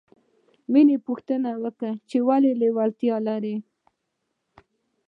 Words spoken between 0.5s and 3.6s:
مینې پوښتنه وکړه چې ولې لېوالتیا لرې